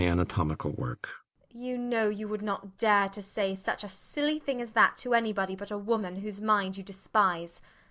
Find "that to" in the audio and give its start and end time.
4.71-5.13